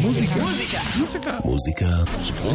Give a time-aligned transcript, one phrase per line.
[0.00, 0.34] מוזיקה.
[0.98, 1.38] מוזיקה.
[1.44, 1.86] מוזיקה
[2.20, 2.50] זה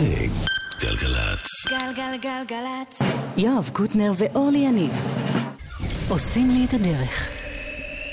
[0.79, 1.47] גלגלצ.
[1.67, 2.99] גלגלגלגלצ.
[3.37, 4.91] יואב קוטנר ואורלי יניב
[6.09, 7.29] עושים לי את הדרך.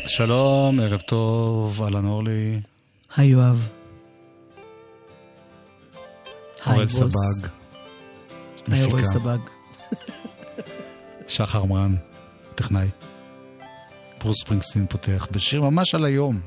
[0.07, 2.61] שלום, ערב טוב, אהלן אורלי.
[3.17, 3.69] היי יואב.
[6.67, 7.49] אורל סבג.
[8.69, 9.05] היי אורל.
[9.05, 9.39] סבג.
[11.29, 11.95] שחר מרן,
[12.55, 12.89] טכנאי.
[14.21, 16.41] ברוס ספרינגסטין פותח בשיר ממש על היום.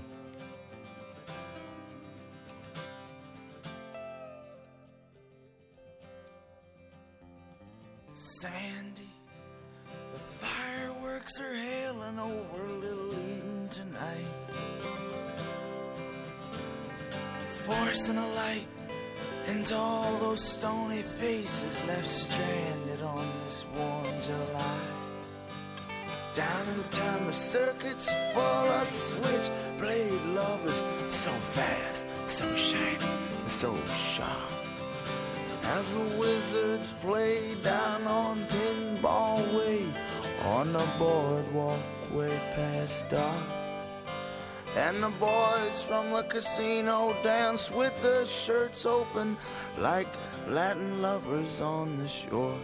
[50.49, 52.59] Latin lovers on the shore.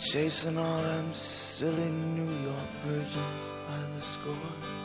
[0.00, 4.83] Chasing all them silly New York virgins by the score.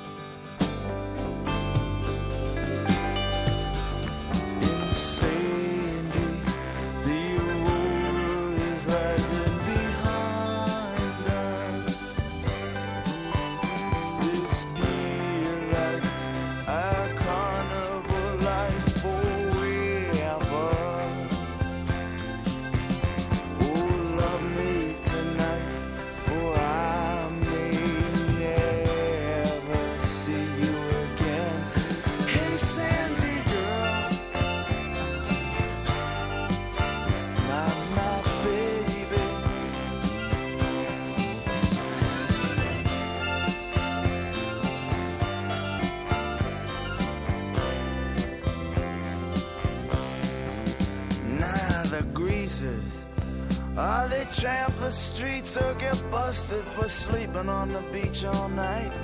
[54.89, 58.95] The streets or get busted for sleeping on the beach all night.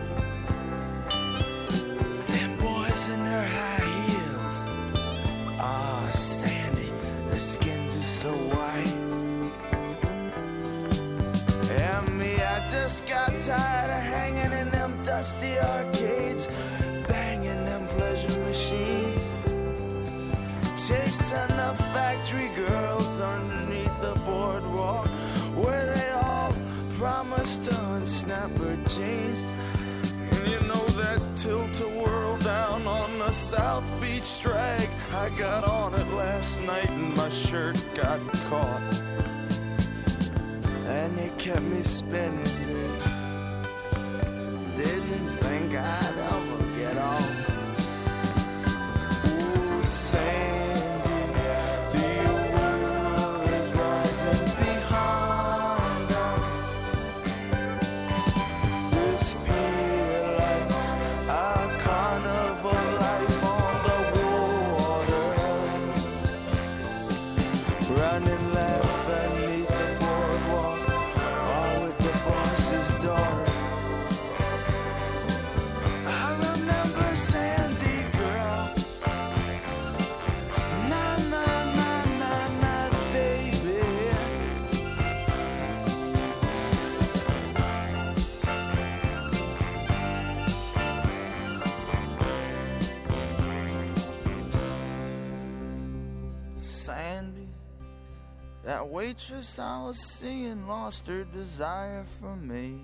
[98.85, 102.79] Waitress I was seeing lost her desire for me.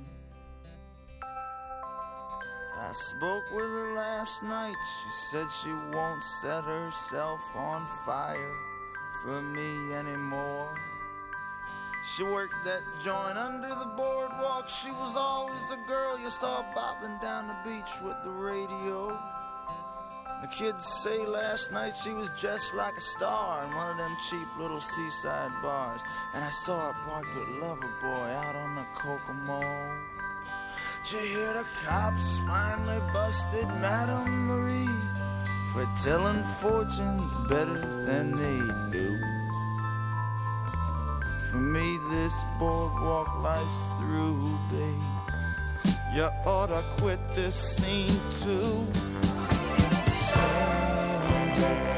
[1.23, 4.75] I spoke with her last night.
[4.75, 8.57] She said she won't set herself on fire
[9.23, 10.73] for me anymore.
[12.15, 14.67] She worked that joint under the boardwalk.
[14.67, 19.19] She was always a girl you saw bobbing down the beach with the radio.
[20.41, 24.17] The kids say last night she was dressed like a star in one of them
[24.27, 26.01] cheap little seaside bars.
[26.33, 29.61] And I saw her parked with Lover Boy out on the Kokomo.
[31.03, 34.87] Did you hear the cops finally busted Madame Marie
[35.73, 39.17] for telling fortunes better than they do?
[41.51, 44.39] For me, this boardwalk life's through,
[44.71, 45.95] babe.
[46.15, 48.09] You oughta quit this scene
[48.43, 48.87] too
[50.31, 51.90] sound.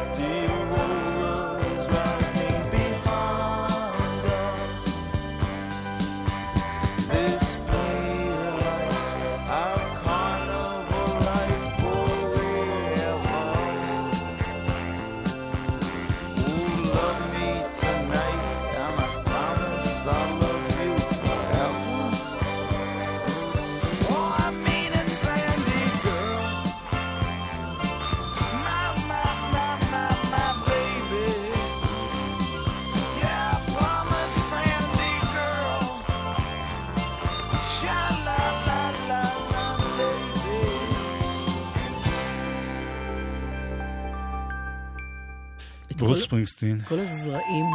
[46.03, 46.81] ברוס ספרינגסטין.
[46.85, 47.65] כל הזרעים,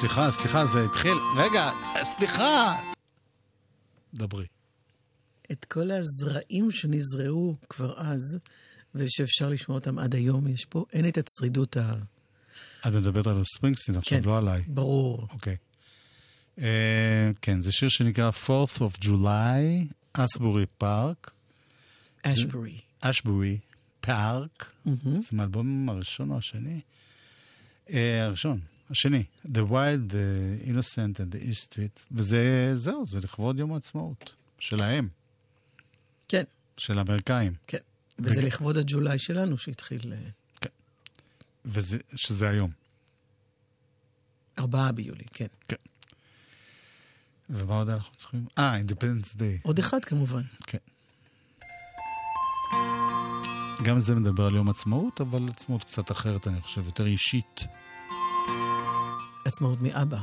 [0.00, 1.12] סליחה, סליחה, זה התחיל...
[1.36, 1.70] רגע,
[2.04, 2.76] סליחה!
[4.14, 4.46] דברי.
[5.52, 8.38] את כל הזרעים שנזרעו כבר אז,
[8.94, 11.94] ושאפשר לשמוע אותם עד היום, יש פה, אין את הצרידות ה...
[12.86, 14.28] את מדברת על ספרינגסטין עכשיו, כן.
[14.28, 14.62] לא עליי.
[14.66, 15.26] ברור.
[15.32, 15.56] אוקיי.
[16.60, 21.30] אה, כן, זה שיר שנקרא 4th of July, אסבורי פארק,
[22.22, 22.80] אשברי.
[23.00, 23.58] אשבורי
[24.00, 24.72] פארק.
[25.02, 26.80] זה מהאלבום הראשון או השני?
[27.90, 28.60] אה, הראשון,
[28.90, 29.24] השני.
[29.44, 32.00] The Wild, The Innocent and the East Street.
[32.12, 34.34] וזה, זהו, זה לכבוד יום העצמאות.
[34.58, 35.08] שלהם,
[36.28, 36.44] כן,
[36.76, 37.52] של האמריקאים.
[37.66, 37.78] כן.
[38.18, 38.46] וזה רגע.
[38.46, 40.18] לכבוד הג'ולי שלנו שהתחיל אה,
[41.64, 42.70] וזה, שזה היום.
[44.58, 45.46] ארבעה ביולי, כן.
[47.50, 48.46] ומה עוד אנחנו צריכים?
[48.58, 49.60] אה, Independence Day.
[49.62, 50.42] עוד אחד כמובן.
[50.66, 50.78] כן.
[53.86, 57.64] גם זה מדבר על יום עצמאות, אבל עצמאות קצת אחרת, אני חושב, יותר אישית.
[59.44, 60.18] עצמאות מאבא.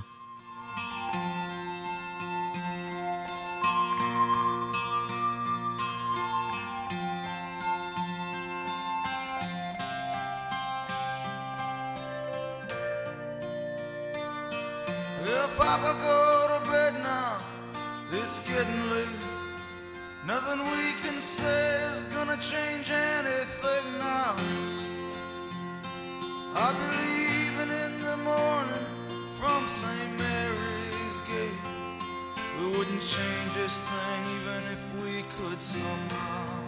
[34.35, 36.63] Even if we could somehow.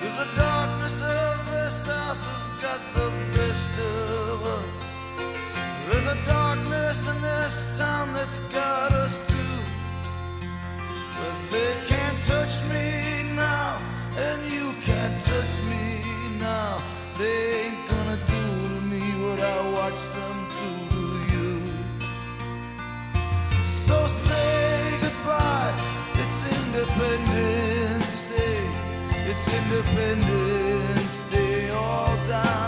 [0.00, 4.78] Cause the darkness of this house has got the best of us.
[5.88, 9.58] There's a darkness in this town that's got us too.
[11.18, 13.80] But they can't touch me now,
[14.16, 15.84] and you can't touch me
[16.38, 16.82] now.
[17.18, 20.47] They ain't gonna do to me what I watched them
[25.28, 25.74] goodbye,
[26.14, 28.60] it's Independence Day.
[29.30, 31.70] It's Independence Day.
[31.70, 32.67] All down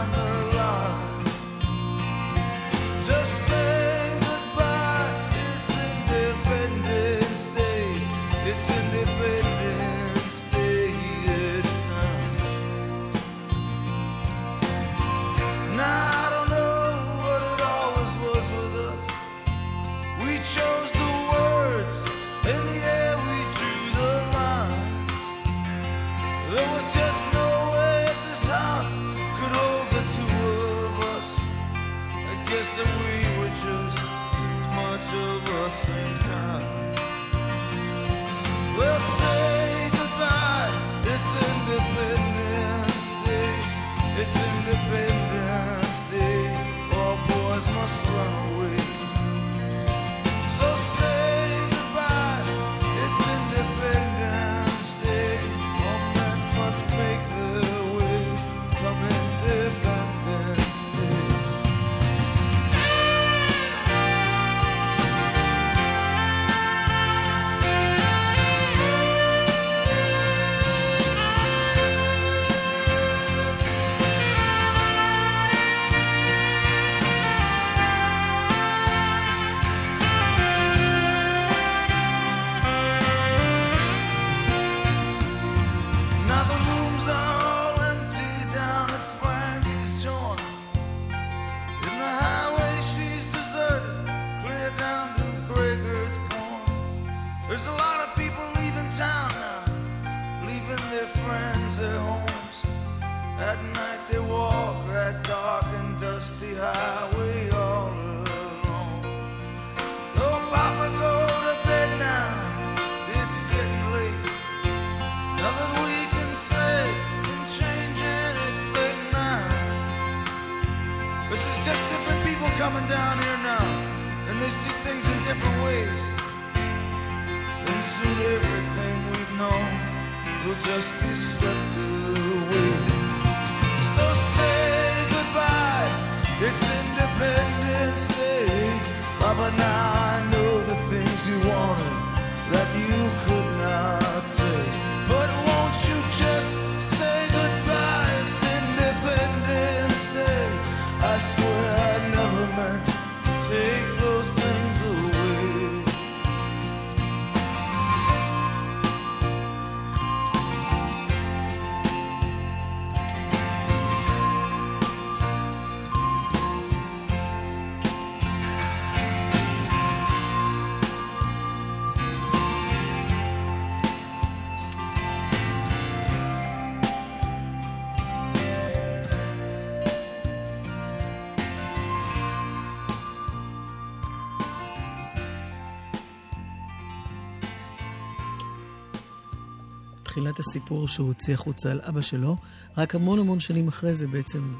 [190.10, 192.36] בתחילת הסיפור שהוא הוציא החוצה על אבא שלו,
[192.76, 194.54] רק המון המון שנים אחרי זה בעצם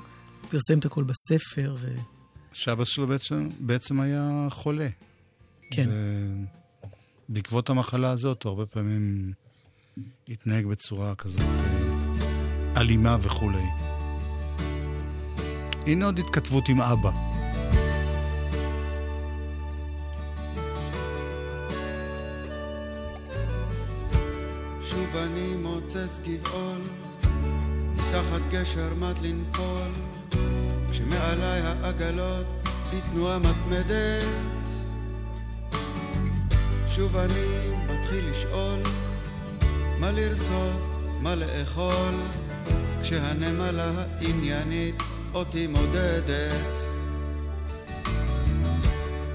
[0.51, 1.75] פרסם את הכל בספר.
[1.79, 1.95] ו...
[2.53, 4.89] שאבא שלו בעצם, בעצם היה חולה.
[5.71, 5.89] כן.
[7.29, 9.33] בעקבות המחלה הזאת, הוא הרבה פעמים
[10.29, 13.67] התנהג בצורה כזאת אה, אלימה וכולי.
[15.87, 17.30] הנה עוד התכתבות עם אבא.
[25.41, 26.81] אני מוצץ גבעול,
[27.95, 29.91] מתחת גשר מת לנפול,
[30.91, 32.47] כשמעליי העגלות
[32.93, 34.25] בתנועה מתמדת.
[36.89, 38.81] שוב אני מתחיל לשאול,
[40.01, 40.81] מה לרצות,
[41.21, 42.15] מה לאכול,
[43.03, 45.03] כשהנמלה העניינית
[45.35, 46.65] אותי מודדת.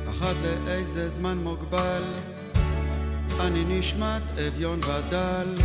[0.09, 0.35] אחת
[0.65, 2.03] לאיזה זמן מוגבל,
[3.39, 5.55] אני נשמט אביון ודל,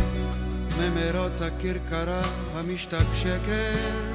[0.89, 2.21] ממרוץ הכרכרה
[2.55, 4.11] המשתקשקת.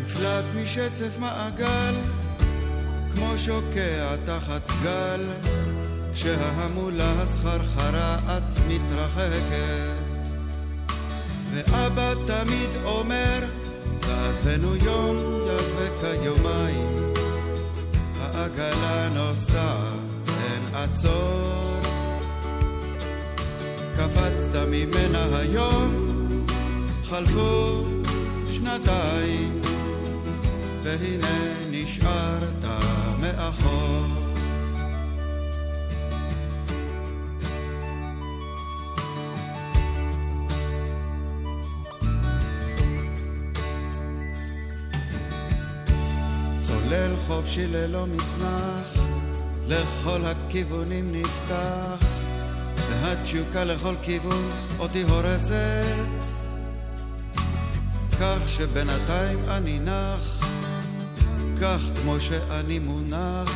[0.00, 1.94] נפלט משצף מעגל,
[3.14, 5.24] כמו שוקע תחת גל,
[6.14, 10.06] כשההמולה הסחרחרה את מתרחקת.
[11.54, 13.44] ואבא תמיד אומר,
[14.00, 17.12] תעזבנו יום, יעזבק היומיים,
[18.20, 19.92] העגלה נוסעת,
[20.28, 21.75] אין עצור.
[23.96, 25.90] קפצת ממנה היום,
[27.04, 27.84] חלפו
[28.52, 29.60] שנתיים,
[30.82, 32.64] והנה נשארת
[33.20, 34.06] מאחור.
[46.60, 49.00] צולל חופשי ללא מצנח,
[49.66, 52.15] לכל הכיוונים נפתח,
[53.06, 56.22] והתשוקה לכל כיוון אותי הורסת,
[58.20, 60.46] כך שבינתיים אני נח,
[61.60, 63.52] כך כמו שאני מונח,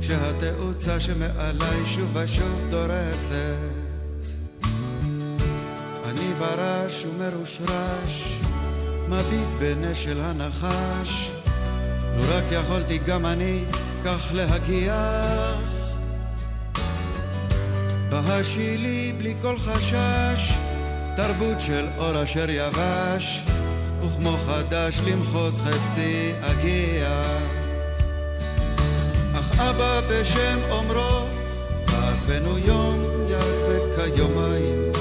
[0.00, 3.56] כשהתאוצה שמעליי שוב ושוב דורסת.
[6.04, 8.40] אני ברש ומרושרש,
[9.08, 11.30] מביט בנשל הנחש,
[12.16, 13.64] לו רק יכולתי גם אני
[14.04, 15.75] כך להגיח.
[18.20, 20.54] בהשילי בלי כל חשש,
[21.16, 23.42] תרבות של אור אשר יבש,
[24.02, 27.22] וכמו חדש למחוז חפצי אגיע.
[29.34, 31.26] אך אבא בשם אומרו,
[31.86, 34.92] עזבנו יום יעזבק כיומיים,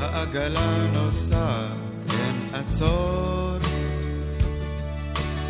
[0.00, 1.72] העגלה נוסעת,
[2.10, 3.56] אין עצור.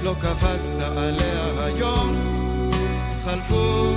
[0.03, 2.17] לא קפצת עליה היום,
[3.25, 3.95] חלפו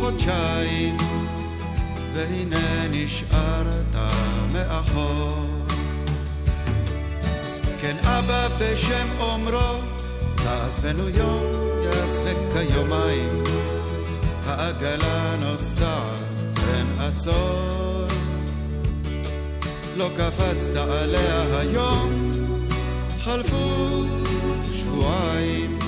[0.00, 0.96] חודשיים,
[2.18, 3.94] והנה נשארת
[4.52, 5.46] מאחור.
[7.80, 9.80] כן אבא בשם אומרו,
[10.34, 11.42] תעזבנו יום,
[11.84, 13.42] יעזבק כיומיים,
[14.44, 18.06] העגלה נוסעת, אין עצור.
[19.96, 22.30] לא קפצת עליה היום,
[23.20, 24.04] חלפו
[24.74, 25.78] שבועיים,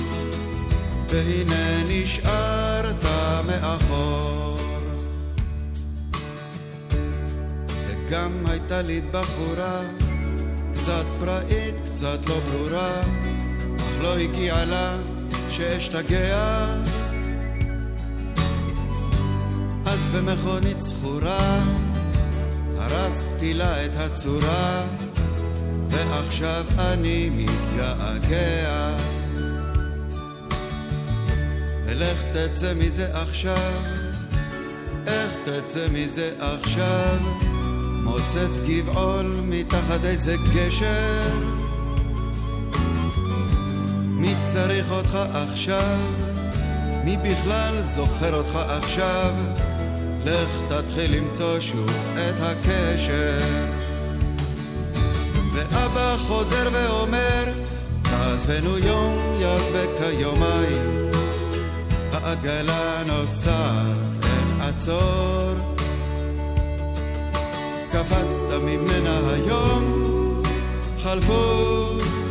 [1.09, 3.05] והנה נשארת
[3.47, 4.50] מאחור.
[8.11, 9.81] וגם הייתה לי בחורה,
[10.73, 13.01] קצת פראית, קצת לא ברורה,
[13.77, 14.97] אך לא הגיעה לה
[15.49, 16.65] שאשתגע.
[19.85, 21.63] אז במכונית זכורה,
[22.77, 24.83] הרסתי לה את הצורה.
[25.89, 28.97] ועכשיו אני מתגעגע.
[31.85, 33.73] ולך תצא מזה עכשיו,
[35.07, 37.50] איך תצא מזה עכשיו?
[38.03, 41.29] מוצץ גבעול מתחת איזה גשר.
[44.01, 45.97] מי צריך אותך עכשיו?
[47.03, 49.33] מי בכלל זוכר אותך עכשיו?
[50.25, 53.39] לך תתחיל למצוא שוב את הקשר.
[55.53, 57.45] ואבא חוזר ואומר,
[58.01, 61.11] תעזבנו יום, יעזבק כיומיים.
[62.11, 65.80] העגלה נוסעת, אין עצור.
[67.91, 69.83] קפצת ממנה היום,
[71.03, 71.87] חלפו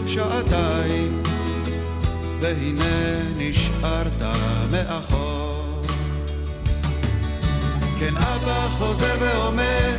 [0.07, 1.23] שעתיים,
[2.41, 4.23] והנה נשארת
[4.71, 5.83] מאחור.
[7.99, 9.97] כן, אבא חוזר ואומר,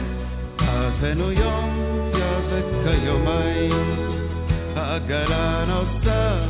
[0.59, 3.71] עזבנו יום, יעזבק כיומיים,
[4.75, 6.43] העגלה נוסעת,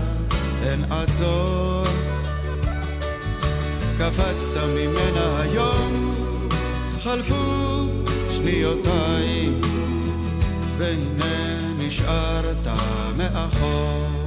[0.64, 1.84] אין עצור.
[3.98, 6.16] קפצת ממנה היום,
[7.04, 7.71] חלפו
[8.42, 9.50] שניותיי,
[10.78, 12.68] והנה נשארת
[13.18, 14.21] מאחור.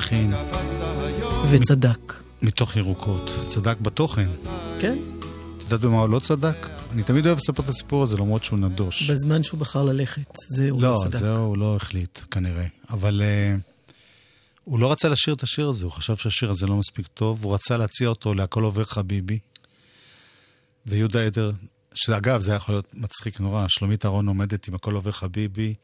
[0.00, 2.14] הלחין, היום, וצדק.
[2.42, 3.30] מתוך ירוקות.
[3.48, 4.28] צדק בתוכן.
[4.78, 4.98] כן,
[5.56, 6.66] את יודעת במה הוא לא צדק?
[6.92, 9.10] אני תמיד אוהב לספר את הסיפור הזה, למרות שהוא נדוש.
[9.10, 10.36] בזמן שהוא בחר ללכת.
[10.56, 11.20] זה הוא לא, לא צדק.
[11.20, 12.66] זהו, הוא לא החליט, כנראה.
[12.90, 13.92] אבל uh,
[14.64, 17.54] הוא לא רצה לשיר את השיר הזה, הוא חשב שהשיר הזה לא מספיק טוב, הוא
[17.54, 19.38] רצה להציע אותו להכל עובר חביבי.
[20.86, 21.52] ויהודה עדר,
[21.94, 25.74] שאגב, זה היה יכול להיות מצחיק נורא, שלומית אהרון עומדת עם הכל עובר חביבי,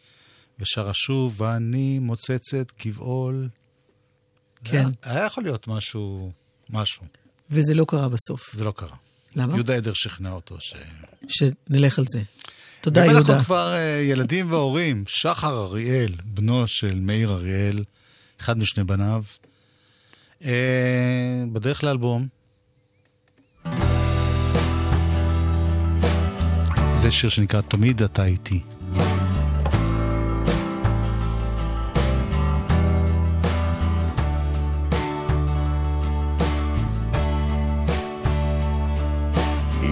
[0.58, 3.48] ושרה שוב, ואני מוצצת גבעול.
[4.70, 6.32] כן, היה, היה יכול להיות משהו,
[6.70, 7.02] משהו.
[7.50, 8.40] וזה לא קרה בסוף.
[8.52, 8.96] זה לא קרה.
[9.36, 9.54] למה?
[9.54, 10.74] יהודה עדר שכנע אותו ש...
[11.28, 12.22] שנלך על זה.
[12.80, 13.18] תודה, יהודה.
[13.18, 17.84] אנחנו כבר uh, ילדים והורים, שחר אריאל, בנו של מאיר אריאל,
[18.40, 19.24] אחד משני בניו,
[20.40, 20.44] uh,
[21.52, 22.28] בדרך לאלבום.
[26.94, 28.60] זה שיר שנקרא תמיד אתה איתי.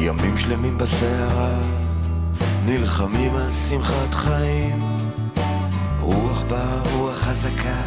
[0.05, 1.59] ימים שלמים בסערה,
[2.67, 4.81] נלחמים על שמחת חיים.
[6.01, 7.83] רוח באה, רוח חזקה,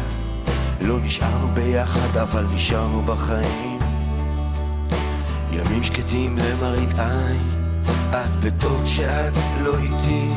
[0.80, 3.78] לא נשארנו ביחד, אבל נשארנו בחיים.
[5.52, 7.48] ימים שקטים למראית עין,
[8.10, 10.28] את בטוב כשאת לא איתי.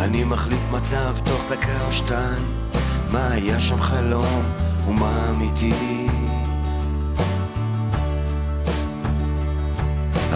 [0.00, 2.44] אני מחליף מצב תוך דקה או שתיים,
[3.12, 4.42] מה היה שם חלום
[4.88, 6.11] ומה אמיתי.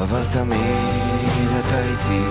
[0.08, 2.24] אבל תמיד אתה איתי,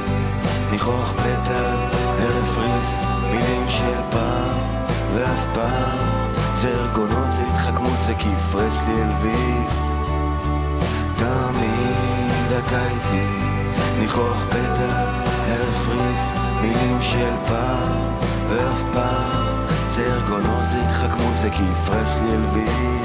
[0.71, 1.87] ניחוח פתע,
[2.19, 4.85] ערב ריס, מילים של פעם,
[5.15, 9.75] ואף פעם זה ארגונות, זה התחכמות, זה כפרס לי אלוויס.
[11.15, 13.27] תמיד אתה איתי,
[13.99, 15.11] ניחוח פתע,
[15.47, 18.15] ערב ריס, מילים של פעם,
[18.49, 23.04] ואף פעם זה ארגונות, זה התחכמות, זה כפרס לי אלוויס.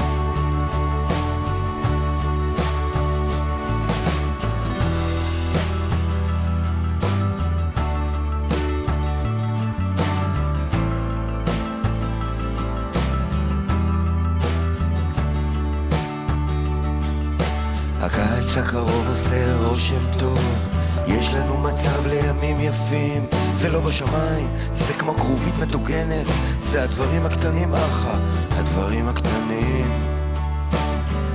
[18.70, 20.68] הקרוב עושה רושם טוב,
[21.06, 26.26] יש לנו מצב לימים יפים, זה לא בשמיים, זה כמו כרובית מטוגנת,
[26.62, 28.14] זה הדברים הקטנים אחא,
[28.50, 29.90] הדברים הקטנים.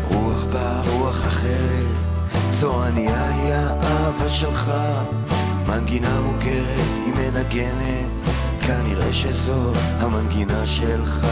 [0.07, 1.95] רוח באה, רוח אחרת,
[2.51, 4.71] צועניה היא האהבה שלך,
[5.67, 8.27] מנגינה מוכרת, היא מנגנת,
[8.67, 11.27] כנראה שזו המנגינה שלך.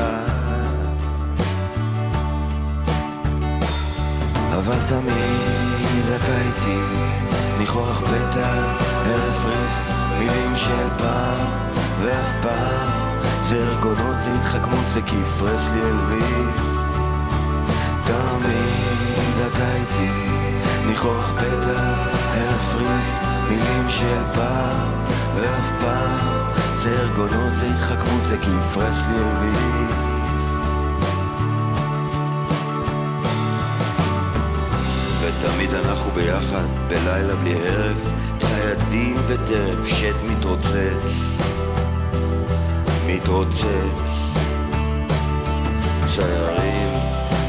[4.52, 5.63] אבל תמיד
[5.96, 6.80] איתי,
[7.58, 8.54] ניחוח פתע,
[9.06, 11.48] ערב ריס, מילים של פעם,
[12.02, 16.64] ואף פעם זה ארגונות, זה התחכמות, זה כיף רסלי אלוויס.
[18.06, 20.12] תמיד אתה איתי,
[20.88, 21.94] ניחוח פתע,
[22.36, 24.92] להפריס מילים של פעם,
[25.36, 30.13] ואף פעם זה ארגונות, זה התחכמות, זה כיף רסלי אלוויס.
[36.16, 37.98] ביחד, בלילה בלי ערב,
[38.40, 41.14] ציידים וטרף, שט מתרוצץ,
[43.08, 44.14] מתרוצץ.
[46.16, 46.90] ציירים,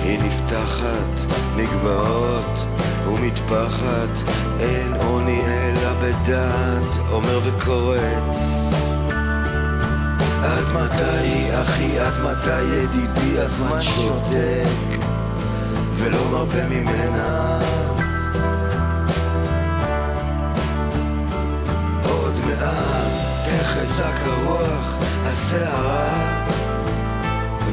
[0.02, 2.64] היא נפתחת, מגבעות
[3.06, 8.22] ומטפחת, אין עוני אלא בדעת, אומר וקוראת.
[10.42, 14.98] עד מתי, אחי, עד מתי, ידידי, הזמן שותק,
[15.96, 17.53] ולא מרפה ממנה.
[24.26, 26.44] הרוח, הסערה,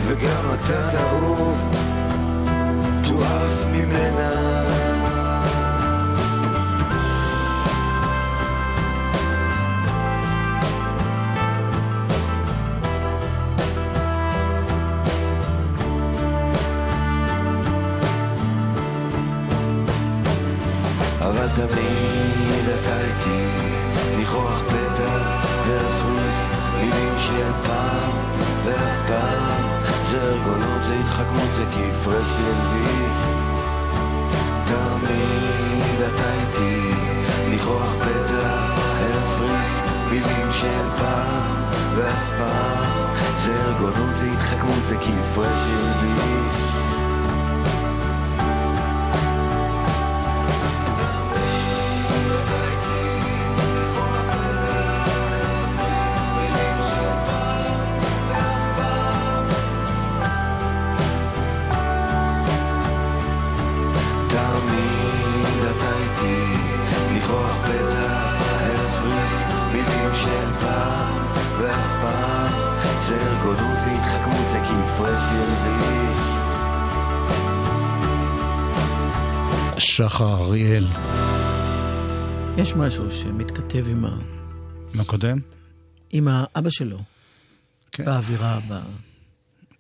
[0.07, 1.57] וגם אתה תעוף,
[3.03, 4.50] תועף ממנה.
[31.55, 33.19] זה כיף רסלי אלוויס.
[34.65, 36.93] תמיד אתה איתי,
[37.49, 38.65] ניחוח פתע,
[39.01, 41.63] להפריס מילים של פעם,
[41.95, 46.90] ואף פעם זה ארגונות, זה התחכמות, זה כיף רסלי אלוויס.
[80.09, 80.87] שחר אריאל.
[82.57, 84.17] יש משהו שמתכתב עם, ה...
[84.93, 85.39] מה קודם?
[86.09, 86.99] עם האבא שלו,
[87.91, 88.05] כן.
[88.05, 88.73] באווירה, ב...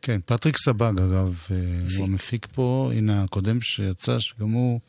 [0.01, 1.97] כן, פטריק סבג, אגב, אה, מפיק.
[1.97, 4.79] הוא המפיק פה, הנה הקודם שיצא, שגם הוא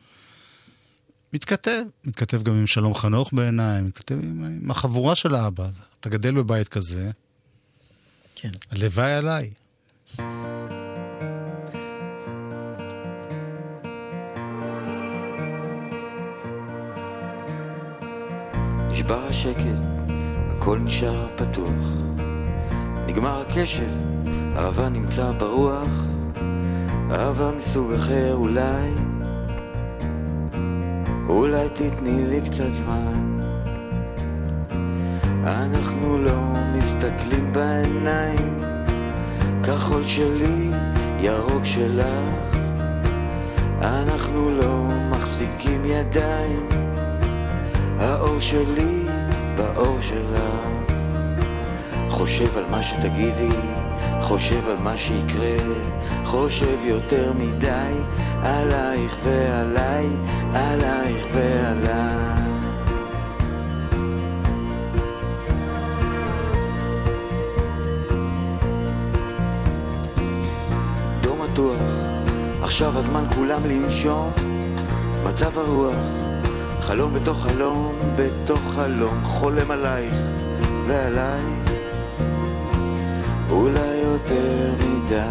[1.32, 5.68] מתכתב, מתכתב גם עם שלום חנוך בעיניי, מתכתב עם, עם החבורה של האבא.
[6.00, 7.10] אתה גדל בבית כזה,
[8.34, 8.50] כן.
[8.70, 9.50] הלוואי עליי.
[18.92, 19.80] נשבר השקט,
[20.50, 21.86] הכל נשאר פתוח.
[23.06, 23.88] נגמר הקשב,
[24.56, 26.06] אהבה נמצא ברוח.
[27.10, 28.90] אהבה מסוג אחר אולי,
[31.28, 33.40] אולי תתני לי קצת זמן.
[35.44, 36.40] אנחנו לא
[36.76, 38.58] מסתכלים בעיניים,
[39.64, 40.70] כחול שלי,
[41.20, 42.56] ירוק שלך.
[43.82, 46.91] אנחנו לא מחזיקים ידיים.
[48.02, 49.04] האור שלי
[49.56, 50.40] באור שלך
[52.08, 53.48] חושב על מה שתגידי,
[54.20, 55.56] חושב על מה שיקרה
[56.24, 57.92] חושב יותר מדי
[58.42, 60.06] עלייך ועליי,
[60.54, 62.42] עלייך ועליי.
[72.62, 74.32] עכשיו הזמן כולם לנשום
[75.24, 76.31] מצב הרוח
[76.92, 80.14] חלום בתוך חלום, בתוך חלום, חולם עלייך
[80.86, 81.42] ועליי,
[83.50, 85.22] אולי יותר מדי.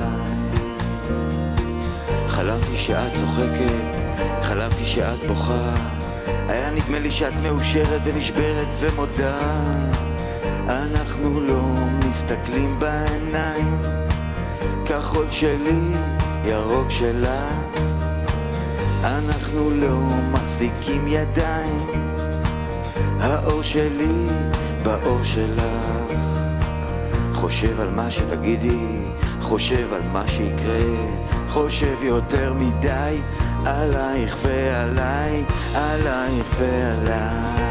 [2.27, 3.95] חלמתי שאת צוחקת,
[4.41, 5.73] חלמתי שאת בוכה,
[6.47, 9.53] היה נדמה לי שאת מאושרת ונשברת ומודה.
[10.67, 11.61] אנחנו לא
[12.09, 13.81] מסתכלים בעיניים,
[14.85, 15.79] כחול שלי,
[16.45, 17.60] ירוק שלה.
[19.25, 19.99] אנחנו לא
[20.31, 21.87] מחזיקים ידיים,
[23.19, 24.25] האור שלי
[24.83, 25.61] באור שלך.
[27.33, 28.87] חושב על מה שתגידי,
[29.41, 30.79] חושב על מה שיקרה,
[31.49, 33.17] חושב יותר מדי
[33.65, 37.70] עלייך ועליי, עלייך ועליי.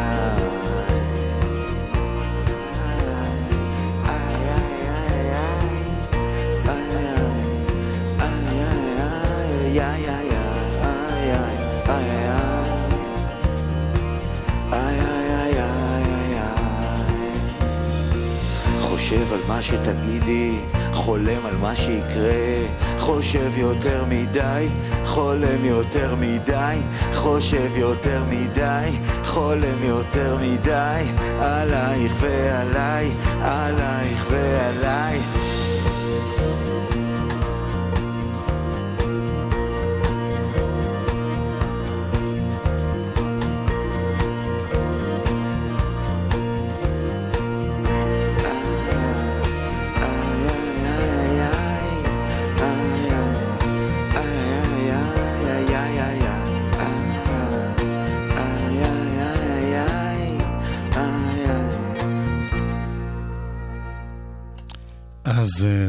[20.20, 20.60] מה שתגידי,
[20.92, 22.66] חולם על מה שיקרה,
[22.98, 24.68] חושב יותר מדי,
[25.04, 26.78] חולם יותר מדי,
[27.14, 28.90] חושב יותר מדי,
[29.24, 31.02] חולם יותר מדי,
[31.40, 35.39] עלייך ועליי, עלייך ועליי.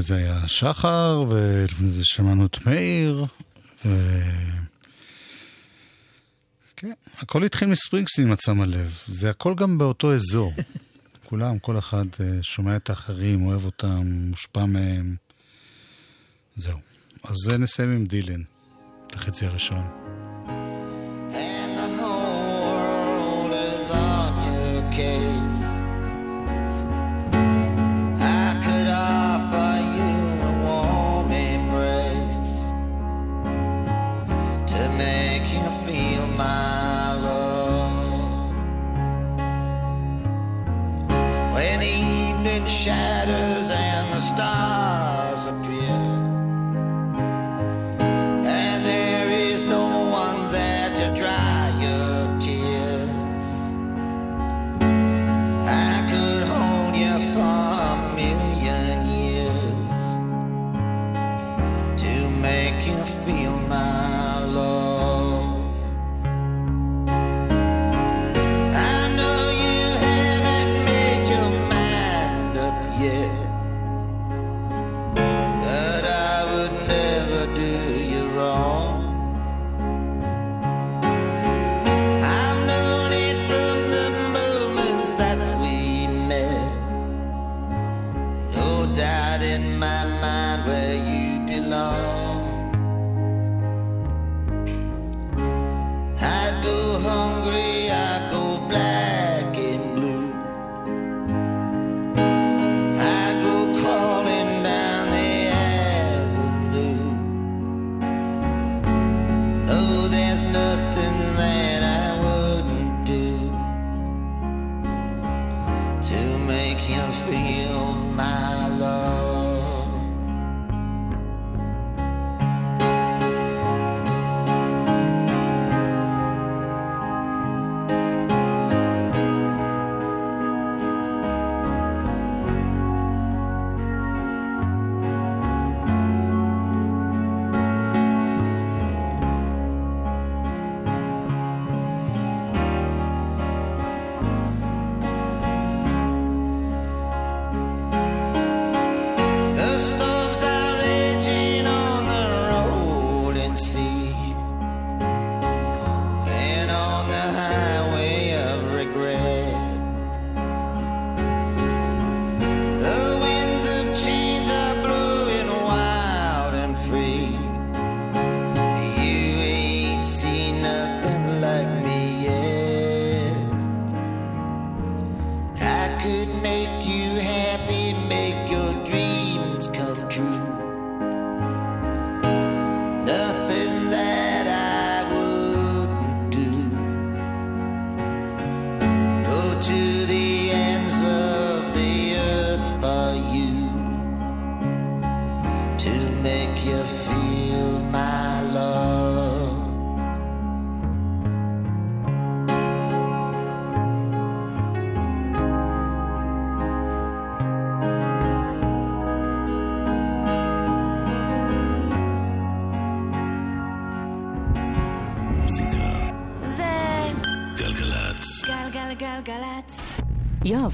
[0.01, 3.25] זה היה שחר, ולפני זה שמענו את מאיר.
[3.85, 4.19] ו...
[6.75, 8.99] כן, הכל התחיל מספרינגסטין, אם את שמה לב.
[9.07, 10.53] זה הכל גם באותו אזור.
[11.29, 15.15] כולם, כל אחד אה, שומע את האחרים, אוהב אותם, מושפע מהם.
[16.55, 16.77] זהו.
[17.23, 18.41] אז נסיים עם דילן,
[19.07, 20.20] את החצי הראשון.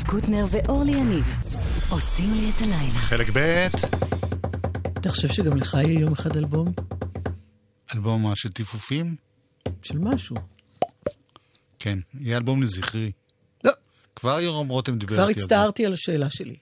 [0.10, 1.26] קוטנר ואורלי יניב
[1.90, 3.00] עושים לי את הלילה.
[3.00, 3.68] חלק ב',
[4.98, 6.74] אתה חושב שגם לך יהיה יום אחד אלבום?
[7.96, 9.16] אלבום מה, של טיפופים?
[9.84, 10.36] של משהו.
[11.80, 13.12] כן, יהיה אלבום לזכרי.
[13.64, 13.72] לא,
[14.16, 15.56] כבר יורם רותם דיבר כבר איתי על זה.
[15.56, 16.58] הצטערתי על השאלה שלי.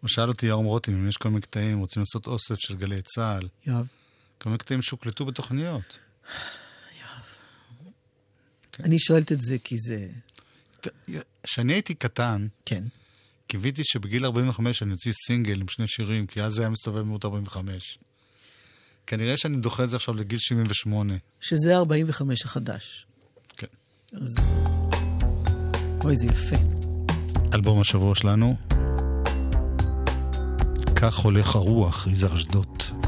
[0.00, 3.02] הוא שאל אותי, יורם רותם, אם יש כל מיני קטעים, רוצים לעשות אוסף של גלי
[3.02, 3.48] צה"ל.
[3.66, 3.86] יואב,
[4.38, 5.98] כל מיני קטעים שהוקלטו בתוכניות.
[8.80, 10.08] אני שואלת את זה כי זה...
[11.42, 12.84] כשאני הייתי קטן, כן.
[13.46, 17.24] קיוויתי שבגיל 45 אני אוציא סינגל עם שני שירים, כי אז זה היה מסתובב מאות
[17.24, 17.98] 45.
[19.06, 21.14] כנראה שאני דוחה את זה עכשיו לגיל 78.
[21.40, 23.06] שזה 45 החדש.
[23.56, 23.66] כן.
[24.12, 24.34] אז...
[26.04, 26.56] אוי, זה יפה.
[27.54, 28.56] אלבום השבוע שלנו,
[30.96, 33.01] כך הולך הרוח, יזהר אשדוד.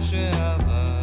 [0.00, 0.99] שעבר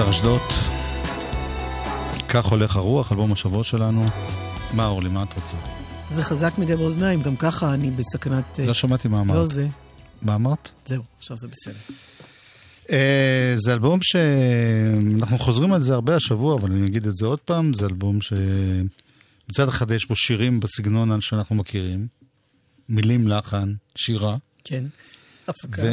[0.00, 0.42] יצר אשדות.
[2.28, 4.04] כך הולך הרוח, אלבום השבוע שלנו.
[4.72, 5.56] מה, אורלי, מה את רוצה?
[6.10, 8.60] זה חזק מדי באוזניים, גם ככה אני בסכנת...
[8.60, 9.36] אה, לא שמעתי מה אמרת.
[9.36, 9.68] לא זה.
[10.22, 10.70] מה אמרת?
[10.86, 11.94] זהו, עכשיו זה בסדר.
[12.90, 17.40] אה, זה אלבום שאנחנו חוזרים על זה הרבה השבוע, אבל אני אגיד את זה עוד
[17.40, 22.06] פעם, זה אלבום שמצד אחד יש בו שירים בסגנון שאנחנו מכירים,
[22.88, 24.36] מילים, לחן, שירה.
[24.64, 24.84] כן,
[25.48, 25.82] הפקה.
[25.82, 25.92] ו...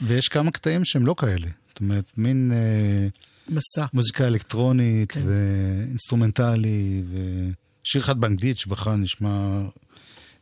[0.00, 1.48] ויש כמה קטעים שהם לא כאלה.
[1.74, 3.08] זאת אומרת, מין אה,
[3.48, 3.86] מסע.
[3.92, 5.20] מוזיקה אלקטרונית כן.
[5.26, 9.62] ואינסטרומנטלי, ושיר אחד באנגלית שבכלל נשמע...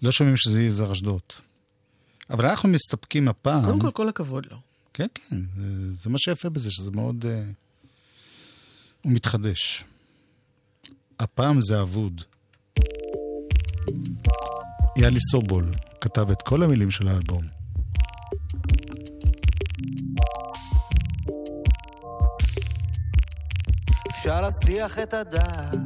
[0.02, 1.20] לא שומעים שזה יזהר אשדוד.
[2.30, 3.64] אבל אנחנו מסתפקים הפעם...
[3.64, 4.56] קודם כל, כל הכבוד לו.
[4.92, 7.24] כן, כן, זה, זה מה שיפה בזה, שזה מאוד...
[7.26, 7.44] אה,
[9.02, 9.84] הוא מתחדש.
[11.20, 12.22] הפעם זה אבוד.
[14.96, 15.70] יאלי סובול
[16.00, 17.44] כתב את כל המילים של האלבום.
[24.22, 25.76] אפשר להסיח את הדעת.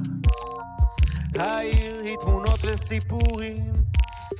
[1.38, 3.72] העיר היא תמונות וסיפורים,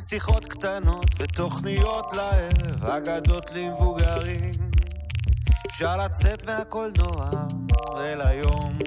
[0.09, 4.53] שיחות קטנות ותוכניות לערב, אגדות למבוגרים.
[5.67, 7.31] אפשר לצאת מהקולנוע
[7.99, 8.79] אל היום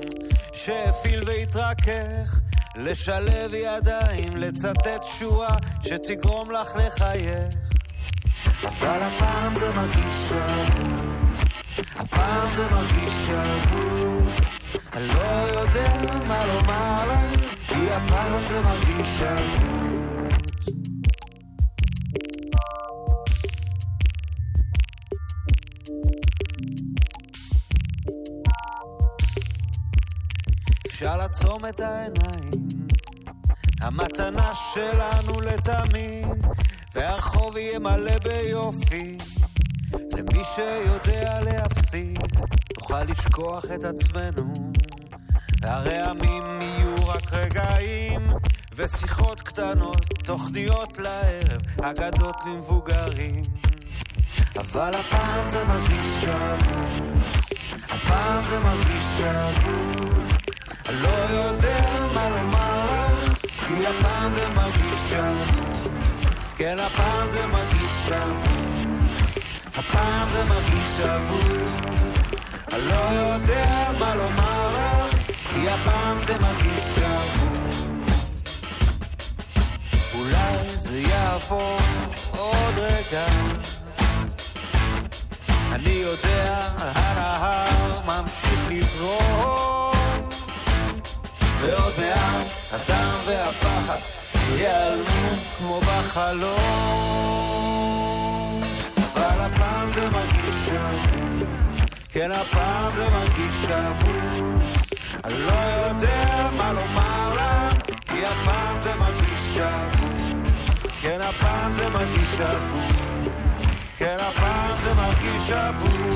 [0.53, 2.39] שהפיל והתרכך,
[2.75, 7.55] לשלב ידיים, לצטט שורה שתגרום לך לחייך.
[8.63, 10.93] אבל הפעם זה מרגיש שבוי,
[11.95, 14.48] הפעם זה מרגיש שבוי.
[14.93, 15.93] אני לא יודע
[16.27, 16.95] מה לומר
[17.67, 19.79] כי הפעם זה מרגיש שבוי.
[30.87, 32.51] אפשר לעצום את העיניים,
[33.81, 36.45] המתנה שלנו לתמיד,
[36.95, 39.17] והרחוב יהיה מלא ביופי.
[40.17, 42.19] למי שיודע להפסיד,
[42.77, 44.68] נוכל לשכוח את עצמנו.
[45.63, 48.21] הרעמים יהיו רק רגעים,
[48.75, 53.41] ושיחות קטנות, תוכניות לערב, אגדות למבוגרים.
[54.55, 57.09] אבל הפעם זה מרגיש שבוי,
[57.89, 59.21] הפעם זה מרגיש.
[60.89, 63.07] אני לא יודע מה לומר
[63.67, 65.91] כי הפעם זה מרגיש שבוי.
[66.55, 68.69] כן, הפעם זה מרגיש שבוי.
[69.75, 71.01] הפעם זה מרגיש.
[72.73, 74.98] אני לא יודע מה לומר
[75.49, 77.59] כי הפעם זה מרגיש שבוי.
[80.13, 81.77] אולי זה יעבור
[82.31, 83.25] עוד רגע.
[85.71, 86.59] אני יודע,
[86.95, 90.29] הנהר ממשיך לזרום.
[91.61, 93.99] ועוד מעט הזעם והפחד
[94.55, 96.59] ייעלמו כמו בחלום.
[98.97, 101.47] אבל הפעם זה מרגיש שבוי,
[102.09, 104.88] כן הפעם זה מרגיש שבוי.
[105.23, 110.41] אני לא יודע מה לומר לך, כי הפעם זה מרגיש שבוי.
[111.01, 113.29] כן הפעם זה מרגיש שבוי.
[113.97, 116.15] כן הפעם זה מרגיש שבוי.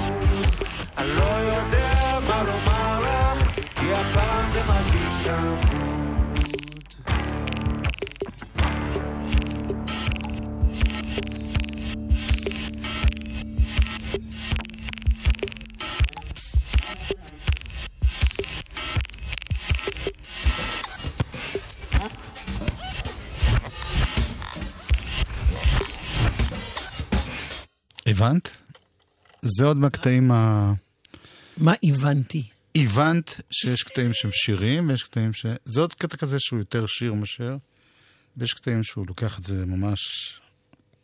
[0.97, 3.43] אני לא יודע מה לומר לך,
[3.76, 5.93] כי הפעם זה מרגיש שבוי.
[28.24, 28.49] הבנת?
[29.41, 30.74] זה עוד מהקטעים ה...
[31.57, 32.43] מה הבנתי?
[32.78, 35.45] הבנת שיש קטעים שהם שירים, ויש קטעים ש...
[35.65, 37.57] זה עוד קטע כזה שהוא יותר שיר מאשר,
[38.38, 39.99] ויש קטעים שהוא לוקח את זה ממש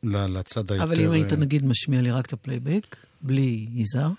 [0.03, 0.83] לצד היותר...
[0.83, 4.11] אבל אם היית אה, נגיד משמיע לי רק את הפלייבק, בלי יזהר,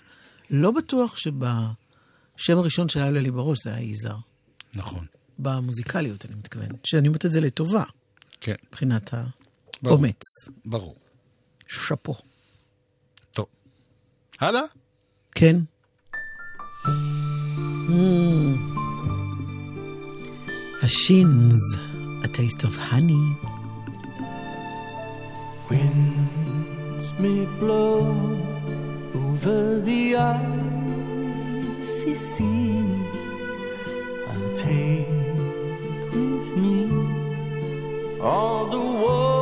[0.49, 4.17] לא בטוח שבשם הראשון שהיה לי בראש זה היה יזהר.
[4.73, 5.05] נכון,
[5.39, 6.69] במוזיקליות, אני מתכוון.
[6.83, 7.83] שאני אומרת את זה לטובה,
[8.41, 9.13] כן, מבחינת.
[9.83, 10.21] האומץ.
[10.65, 10.95] ברור.
[11.67, 12.30] שאפו.
[14.40, 14.48] טוב.
[14.48, 14.62] הלאה?
[15.34, 15.56] כן.
[17.88, 18.76] Mm.
[20.82, 21.74] השינס,
[22.22, 23.26] A Taste of Honey.
[25.70, 27.98] Winds may blow
[29.22, 30.02] over the
[31.76, 32.84] icy sea.
[34.30, 35.08] I'll take
[36.12, 36.76] with me
[38.30, 39.39] all the warmth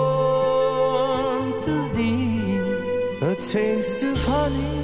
[3.22, 4.80] A taste of honey,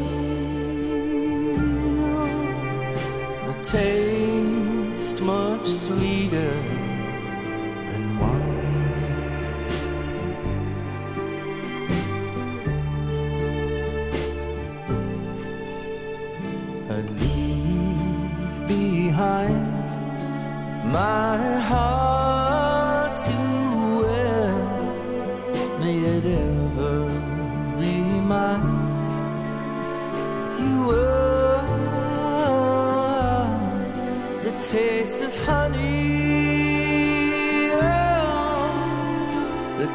[3.49, 6.53] a taste much sweeter
[7.87, 8.55] than wine.
[16.89, 19.65] I leave behind
[20.91, 21.94] my heart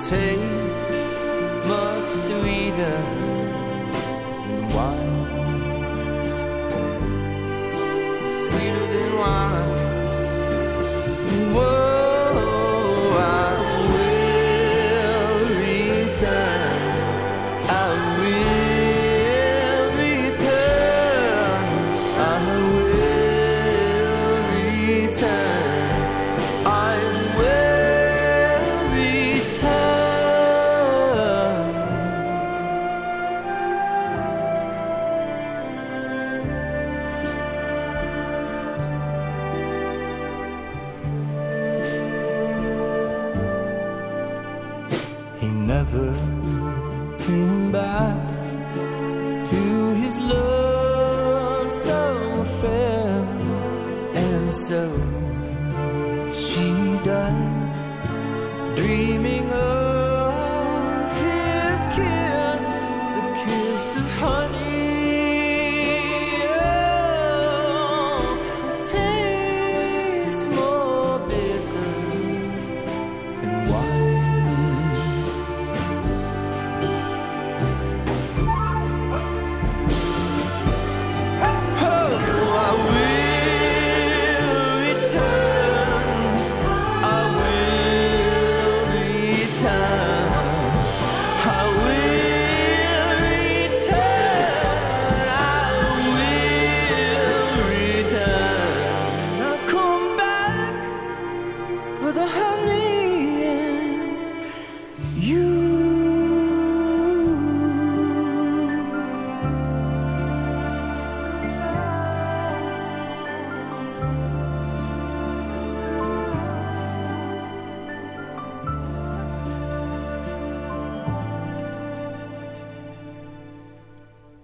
[0.01, 0.59] take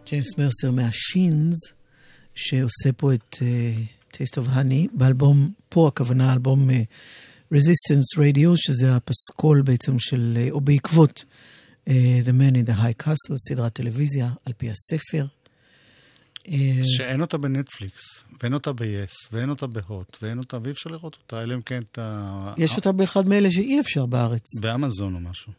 [0.06, 1.56] ג'יימס מרסר מהשינס,
[2.34, 6.72] שעושה פה את uh, Taste of Honey, באלבום, פה הכוונה אלבום uh,
[7.54, 11.24] Resistance Radio, שזה הפסקול בעצם של, uh, או בעקבות
[11.84, 11.88] uh,
[12.24, 15.26] The Man in the High Castle, סדרת טלוויזיה, על פי הספר.
[16.82, 18.02] שאין אותה בנטפליקס,
[18.42, 21.82] ואין אותה ב-yes, ואין אותה בהוט, ואין אותה, ואי אפשר לראות אותה, אלא אם כן
[21.92, 22.54] אתה...
[22.56, 24.58] יש אותה באחד מאלה שאי אפשר בארץ.
[24.60, 25.52] באמזון או משהו.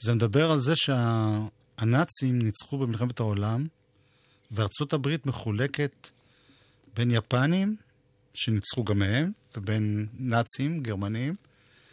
[0.00, 0.76] זה מדבר על זה
[1.80, 3.66] שהנאצים ניצחו במלחמת העולם,
[4.50, 6.10] וארצות הברית מחולקת
[6.96, 7.76] בין יפנים,
[8.34, 11.34] שניצחו גם מהם, ובין נאצים, גרמנים,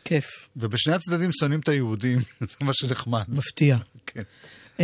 [0.06, 2.20] כיף, ובשני הצדדים שונאים את היהודים,
[2.50, 3.24] זה מה שנחמד.
[3.28, 3.78] מפתיע.
[4.06, 4.22] כן.
[4.78, 4.82] אמ,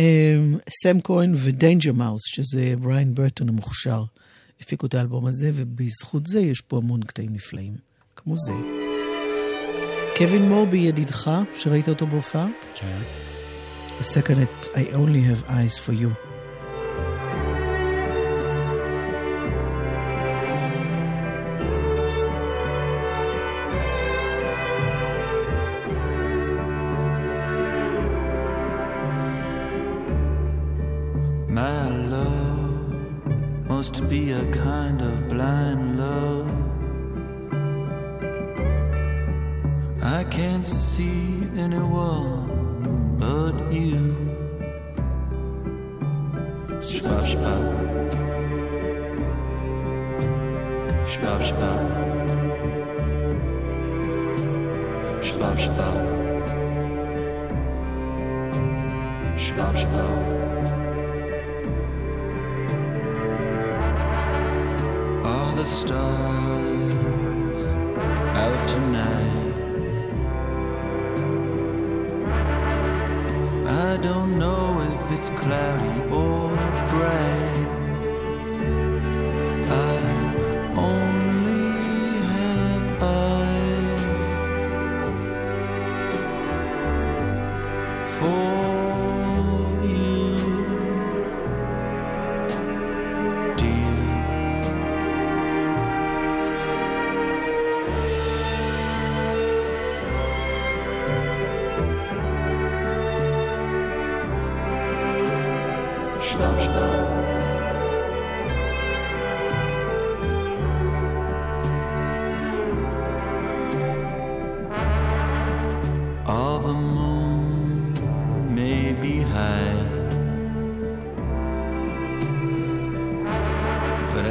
[0.82, 4.04] סם כהן ודיינג'ר מאוס, שזה בריין ברטון המוכשר,
[4.60, 7.74] הפיקו את האלבום הזה, ובזכות זה יש פה המון קטעים נפלאים,
[8.16, 8.52] כמו זה.
[10.16, 12.46] קווין מורבי ידידך, שראית אותו בהופעה?
[12.74, 13.02] כן.
[13.98, 16.14] The second, it, I only have eyes for you.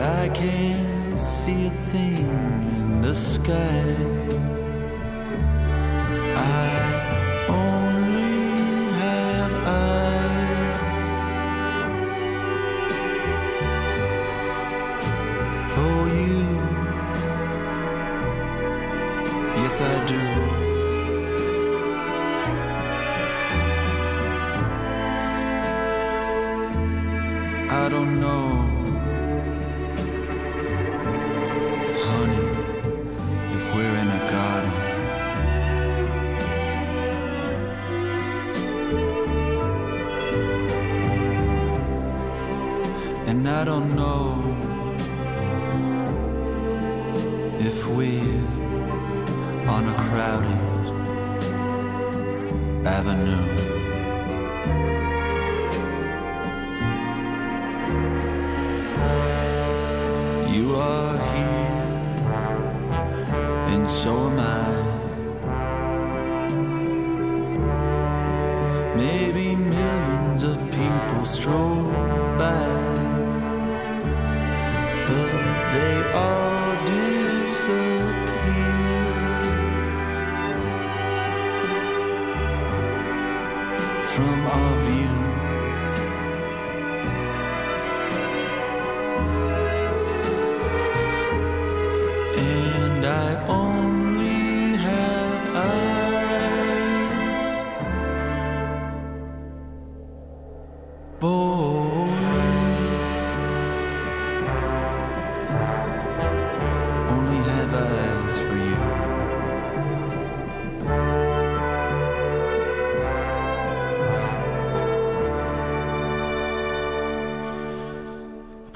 [0.01, 2.17] I can't see a thing
[2.77, 4.54] in the sky.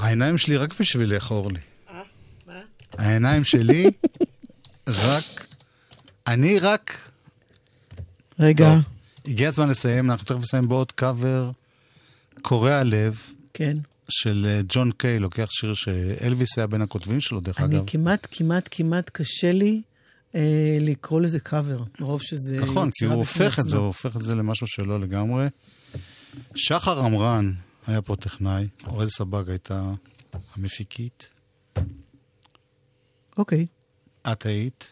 [0.10, 1.60] העיניים שלי רק בשבילך, אורלי.
[2.48, 2.62] מה?
[2.98, 3.92] העיניים שלי
[4.88, 5.46] רק...
[6.28, 7.10] אני רק...
[8.40, 8.84] רגע, טוב,
[9.26, 11.52] הגיע הזמן לסיים, אנחנו תכף נסיים בעוד קאבר
[12.42, 13.20] קורע לב
[13.54, 13.74] כן.
[14.10, 17.84] של אה, ג'ון קיי, לוקח שיר שאלוויס היה בין הכותבים שלו, דרך אני אגב.
[17.88, 19.82] כמעט, כמעט, כמעט קשה לי
[20.36, 23.78] אה, לקרוא לזה קאבר, מרוב שזה נכון, כי הוא הופך את זה.
[23.78, 25.48] הוא הופך את זה למשהו שלו לגמרי.
[26.56, 27.54] שחר עמרן
[27.90, 29.92] היה פה טכנאי, אוראל סבג הייתה
[30.56, 31.30] המפיקית,
[33.38, 33.66] אוקיי,
[34.32, 34.90] את היית,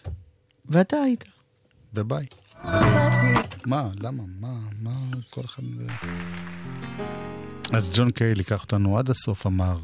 [0.66, 1.26] ואתה היית.
[1.94, 2.26] וביי.
[3.66, 3.90] מה?
[3.96, 4.24] למה?
[4.40, 4.60] מה?
[4.82, 4.92] מה
[5.30, 5.64] כל אחד...
[7.74, 9.78] אז ג'ון קיי ייקח אותנו עד הסוף, אמר.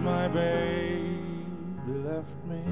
[0.00, 1.18] My baby
[1.86, 2.62] left me,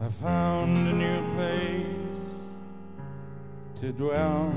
[0.00, 2.24] I found a new place
[3.80, 4.52] to dwell.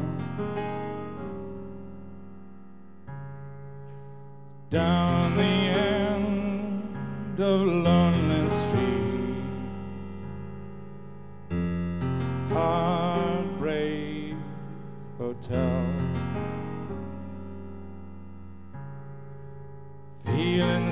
[4.70, 8.07] Down the end of Lonely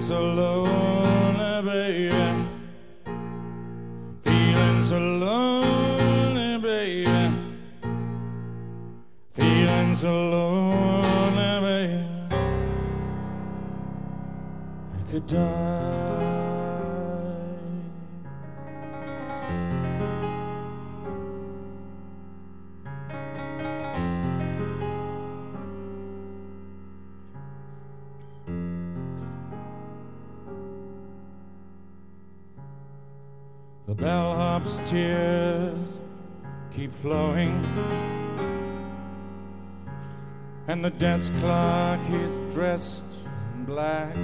[0.06, 2.48] so lonely, baby.
[4.22, 7.36] Feeling so lonely, baby.
[9.32, 12.04] Feeling so lonely, baby.
[14.94, 15.75] I could die.
[40.98, 43.04] Desk clerk is dressed
[43.54, 44.16] in black.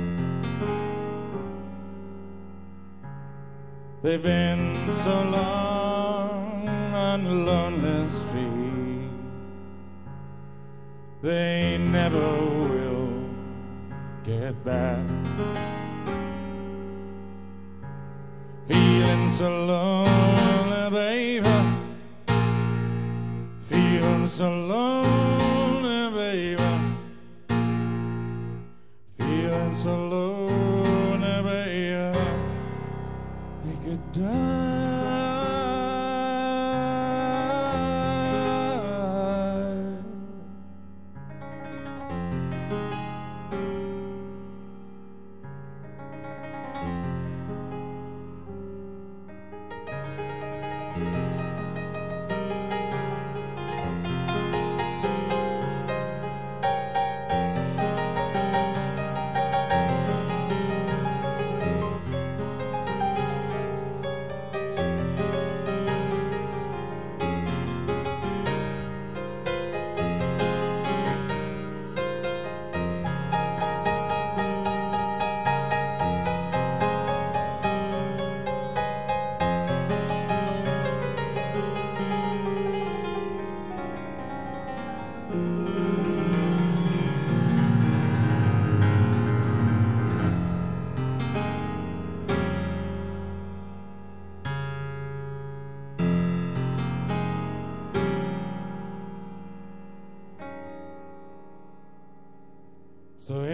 [4.01, 9.09] They've been so long on the Lonely Street,
[11.21, 13.29] they never will
[14.23, 15.05] get back.
[18.65, 21.49] Feeling so lonely, baby.
[23.63, 24.90] Feeling so lonely,
[34.13, 34.40] down.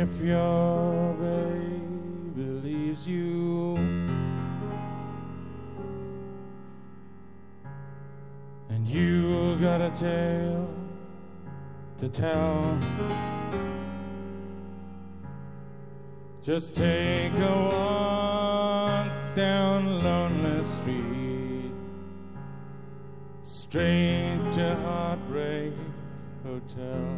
[0.09, 3.75] if your baby leaves you.
[8.69, 10.69] And you got a tale
[11.97, 12.77] to tell.
[16.41, 21.71] Just take a walk down lonely street.
[23.43, 25.73] Straight to heartbreak
[26.43, 27.16] hotel.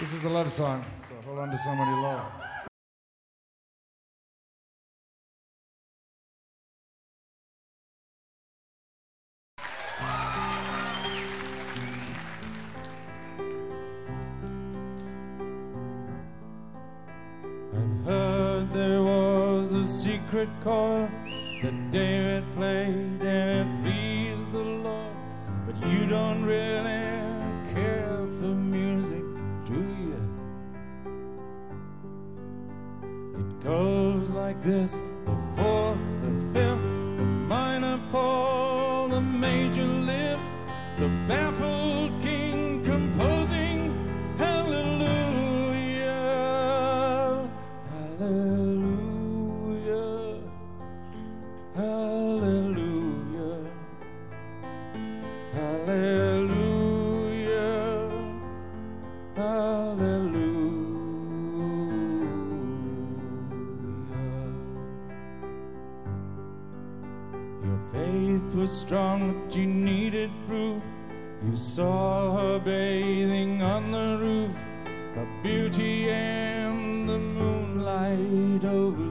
[0.00, 2.39] This is a love song, so hold on to someone you love.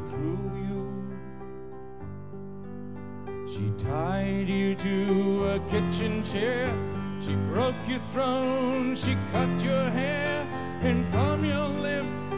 [0.08, 0.70] through you.
[3.48, 6.72] She tied you to a kitchen chair.
[7.22, 8.96] She broke your throne.
[8.96, 10.48] She cut your hair.
[10.82, 12.30] And from your lips,